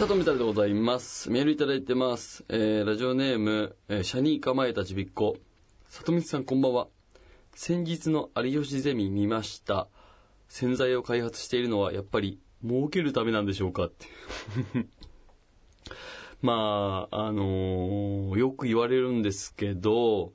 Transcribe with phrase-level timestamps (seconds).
[0.00, 1.30] 佐藤みたいでございます。
[1.30, 2.42] メールいただいてます。
[2.48, 5.36] えー、ラジオネーム、えーシャニー構えたちびっこ。
[5.90, 6.88] 佐藤光さんこんばんは。
[7.54, 9.88] 先日の有吉ゼミ見ました。
[10.48, 14.06] 洗剤を開発しているのはやっぱり儲けるためなんでしょうかって。
[16.40, 20.32] まあ、あのーよく言われるんですけど、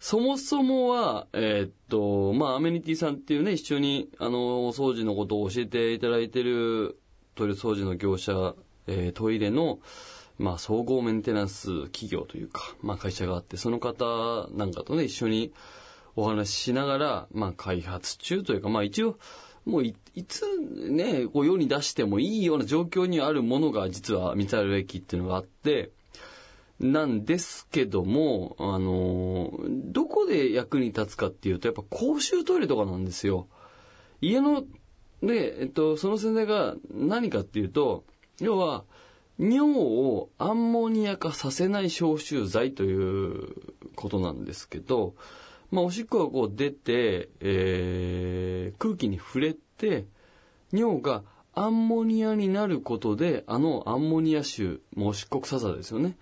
[0.00, 6.98] そもそもは、えーっと、まあ、アメニティさんっていうね、一緒に、あの、お掃除のことを教えていただいてる
[7.36, 8.56] トイレ掃除の業者、
[8.88, 9.78] えートイレの、
[10.38, 15.52] まあ、総合メンテナンス企業というか、まあ、会社があって、その方なんかとね、一緒に
[16.16, 19.18] お話ししながら、まあ、開発中というか、まあ、一応、
[19.64, 20.44] もういいつ
[20.90, 25.90] ね、こう世に出してもいいような状況にあるものが実は三原駅っていうのがあって、
[26.80, 33.48] なんですけども、あのーどこで役に立つかっていうと、やっぱ公衆トイレとかなんですよ。
[34.20, 34.64] 家の、
[35.22, 38.04] で、えっと、その洗剤が何かっていうと、
[38.40, 38.84] 要は、
[39.38, 43.54] 尿をアンモニア化させない消臭剤という
[43.94, 45.14] ことなんですけど、
[45.70, 50.06] まあ、おしっこがこう出て、えー空気に触れて、
[50.72, 51.22] 尿が
[51.54, 56.16] アンモニアになることで、あのアンモニア臭、もうおしっこ臭さですよね、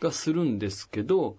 [0.00, 1.36] がするんですけど、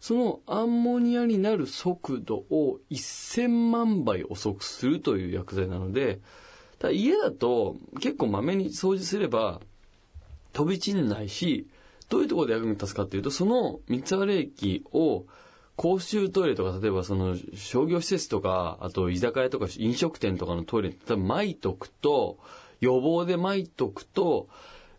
[0.00, 6.20] そのアンモニアになる速度を1000万倍遅くするという薬剤なので、
[6.78, 9.60] ただ家だと結構まめに掃除すれば
[10.54, 11.68] 飛び散んないし、
[12.08, 15.26] どういうところで役に立つかっていうと、その三つ原液を
[15.76, 22.38] 公衆トイレとか、例えばその商業施設とか、あと居酒屋とか飲食店とかのトイレに多分撒いとくと、
[22.80, 24.48] 予防で撒いとくと、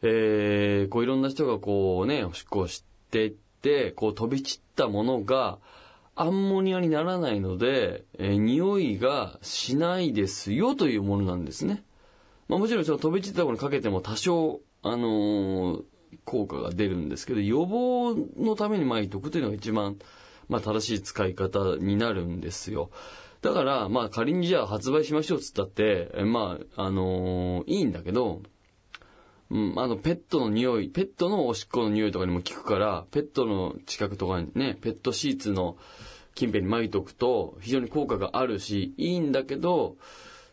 [0.01, 5.59] えー、こういろんな人がこうね、おしっこをしてって、こう飛び散ったものが、
[6.17, 11.83] アンモニアにならないので、えー匂いがしないですよというものなんですね。
[12.47, 15.83] まあもちろんその飛び散ったところにかけても多少、あのー
[16.23, 19.97] 効果が出るんですけど、予防のために撒いとくというのが一番、
[20.47, 22.89] まあ正しい使い方になるんですよ。
[23.41, 28.41] だから、まあ仮にじゃあ発売しましょうっつったって、まあ、あのーいいんだけど、
[29.51, 35.77] うん、あの、ペットの匂い、ペットのおしっこの匂いとかにも効くから、ペットの近くとかにね、ペットシーツの
[36.33, 39.97] 近辺に巻いとくと、非常に効果があるし、いいんだけど、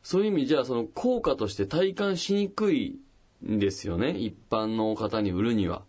[0.03, 2.99] そういう意味じゃ、その効果として体感しにくい
[3.47, 5.83] んですよね、一般の方に売るには。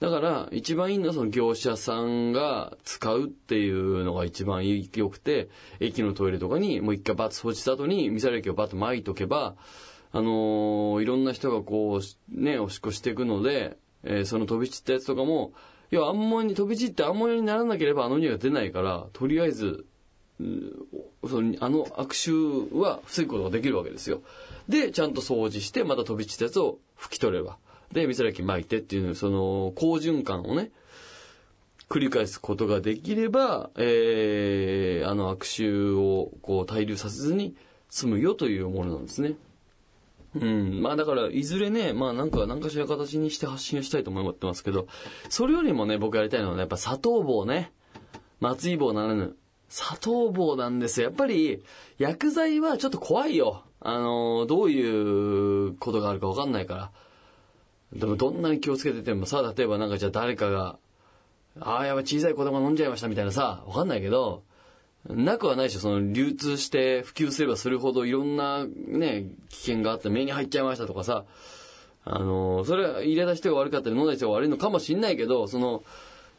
[0.00, 5.48] だから、一番いいのはその業者さんが使うっていうのが一番良くて、
[5.80, 9.56] 駅のトイレとかにもう一回バッと掃除した後に、ミサイル液をバッと巻いとけば、
[10.12, 15.52] あのーいろんな人がこう、ね、おしっこしていくので、えーその飛び散ったやつとかも、
[15.90, 19.84] 要はアンモニア、飛び散ってアンモニアにならなければあの匂いが出ないから、とりあえず、
[21.28, 22.32] そのあの悪臭
[22.72, 24.22] は防ぐことができるわけですよ。
[24.68, 27.58] で、ちゃんと掃除して、また飛び散ったやつを拭き取れば。
[27.92, 30.70] で、水ら液巻いてっていう、その、好循環をね、
[31.88, 37.56] 繰り返すことができれば、えー、あの悪臭をこう滞留させずに
[37.88, 39.36] 済むよというものなんですね。
[40.34, 40.82] うん。
[40.82, 44.86] まあだから、いずれね、まあなんか、何かしら形にして発信をしたいと思ってますけど、
[45.30, 47.72] それよりもね、僕やりたいのはね、やっぱ砂糖棒ね。
[48.40, 49.36] 松井棒ならぬ、
[49.68, 51.08] 砂糖棒なんですよ。
[51.08, 51.62] やっぱり、
[51.98, 53.64] 薬剤はちょっと怖いよ。
[53.80, 56.90] あの、どういうことがあるかわかんないから。
[57.92, 60.78] でもどんなに気をつけててもさ、例えばなんかじゃあ誰かが、
[61.60, 64.42] ああ、やばい小さい子供飲んじゃいましたみたいなさ、わかんないけど、
[65.08, 65.80] なくはないでしょ。
[65.80, 71.24] その流通して普及すればするほどいろんなね、危険があって目に入っちゃいましたとかさ、
[72.04, 75.82] あの、それは入れた人が悪かったり飲んだ人が悪いのかもしんないけど、その、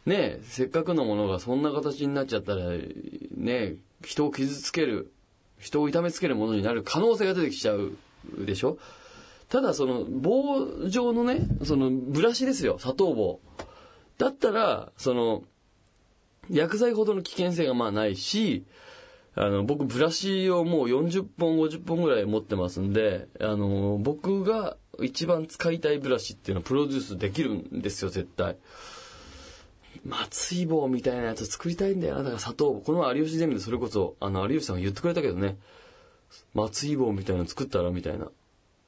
[0.06, 2.66] ね、せっかくのものがそんな形になっちゃったら、
[3.36, 5.12] ね、人を傷つける、
[5.60, 7.98] 人を痛めつけるものになる可能性が出てきちゃう
[8.40, 8.78] でしょ？
[9.50, 13.40] ただその棒状のね、そのブラシですよ、砂糖棒。
[14.18, 15.44] だったら、その、
[16.50, 18.66] 薬剤ほどの危険性がまあないし、
[19.36, 28.58] あの、僕ブラシをもう40本、50本ぐらい持ってますんで、あの、僕が一番使いたいブラシっていうのはプロデュースできるんですよ、絶対。
[30.06, 32.24] 松井棒みたいなやつ作りたいんだよな。
[32.24, 32.82] だから砂糖棒。
[32.82, 35.58] この有吉ゼミでそれこそ、あの、有吉さんが言ってくれたけどね。
[36.54, 38.28] 松井棒みたいなの作ったらみたいな。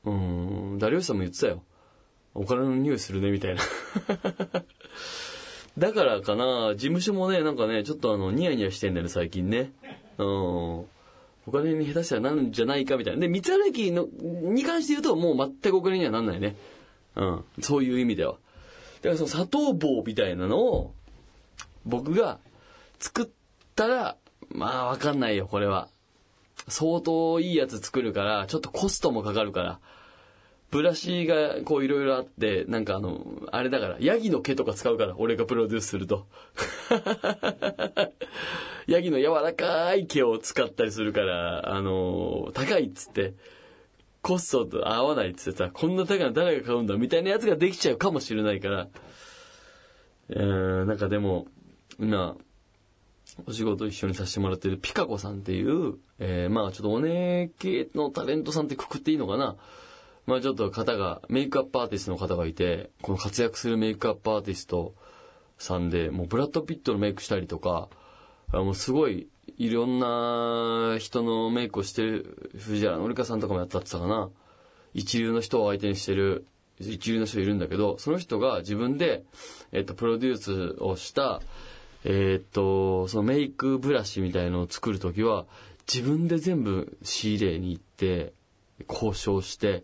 [0.04, 1.64] うん、誰吉さんも言ってたよ。
[2.34, 3.62] お金の匂いするね、みたいな。
[5.78, 9.72] だからかな、事務所もね、なんかね、ちょっとあの、ニヤニヤしてんだよね、最近ね。
[10.18, 10.28] うん。
[10.28, 10.88] お
[11.52, 13.22] 金に下手したらなんじゃないかみたいな。
[13.22, 16.56] で、三原駅の、に関して言うと、もう全くお金にはなんないね。
[17.16, 17.44] うん。
[17.62, 18.38] そういう意味では。
[19.02, 20.94] だからその砂糖棒みたいなのを、
[21.86, 22.40] 僕が
[23.00, 23.28] 作っ
[23.76, 24.18] たら、
[24.50, 25.90] まあわかんないよ、これは。
[26.68, 29.80] 相当いいやつ作るから、ちょっとコストもかかるから。
[30.72, 36.28] ブラシがこういろいろあって、なんかあの、あれだから、ヤギの毛とか使うから、俺がプロデュースすると。
[38.88, 43.34] ヤギの柔らかい毛を使ったりするから、あの、高いっつって、
[44.22, 48.88] コストと合わないっつってさ、こんな高いの誰が買うんだみたいなやつができちゃうかもしれないから、
[50.30, 51.48] えー、なんかでも、
[52.02, 52.36] 今、
[53.46, 59.56] お仕事一緒にさせてもらってるピカコさんっていう、えー、まあちょっとお姉系のタレントさんってくくっていいのかな
[60.26, 64.96] まあちょっと方が、メイクアップアーティストの方がいて、この活躍するメイクアップアーティスト
[65.60, 67.90] さんで、もうブラッド・ピットのメイクしたりとか、
[68.52, 69.28] もうすごい、
[69.58, 74.30] いろんな人のメイクをしてる、藤原紀香さんとかもやったってたかな。
[74.94, 76.46] 一流の人を相手にしてる、
[76.80, 79.24] 一流の人いるんだけど、その人が自分で、
[79.72, 81.42] えっと、プロデュースをした、
[82.04, 85.46] えー、っと、そのメイクブラシみたいのを作るときは、
[85.92, 88.34] 自分で全部仕入れに行って、
[88.90, 89.84] 交渉して、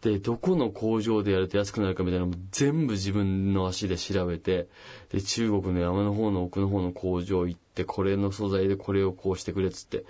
[0.00, 4.68] で、どこの工場でやると安くなるかみたいなのも全部自分の足で調べて、
[5.10, 10.04] で、中国の山の方の奥の方の工場行って、これの素材でこれをこうしてくれっつって。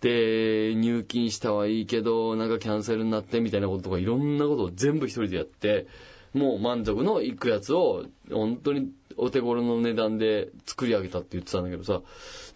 [0.00, 5.86] で、入金したはいいけど、なんかキャンセルになってみたいなこととかいろんなことを全部一人でやって、
[6.34, 12.04] もう満足のいくやつを、本当にお手頃の値段で作り上げたって言ってたんだけどさ、だか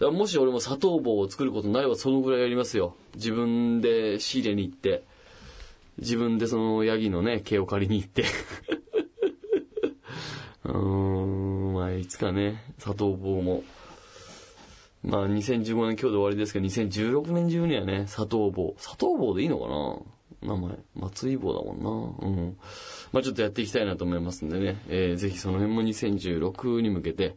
[0.01, 2.95] らもし俺も砂糖棒を作ることないわ、そのぐらいやりますよ。
[3.15, 5.05] 自分で仕入れに行って、
[5.99, 8.25] 自分でそのヤギのね、毛を借りに行って
[10.65, 13.65] うーん、まあいつかね、砂糖棒も。
[15.03, 18.75] まあ2015年今日で終わりですけど、2016年中にはね、砂糖棒。
[18.79, 19.99] 砂糖棒でいいのかな？
[20.43, 20.79] 名前。
[20.95, 22.29] 松井棒だもんな。
[22.29, 22.59] うん。
[23.13, 27.37] まあちょっとやっていきたいなと思いますんでね、えー、ぜひその辺も2016に向けて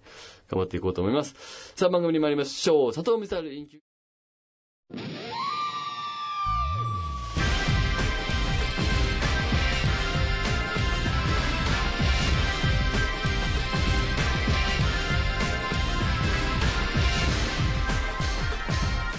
[0.50, 1.36] 頑張っていこうと思います。
[1.76, 2.94] さあ番組に参りましょう。
[2.94, 3.80] 佐藤ミサインキュ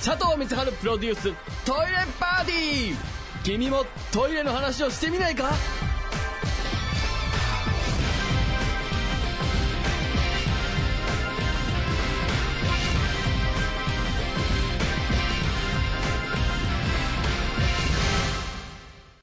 [0.07, 1.23] 佐藤光晴プロデュース
[1.65, 3.16] トイレパーティー
[3.47, 5.53] 君もトイレの話をしてみないか？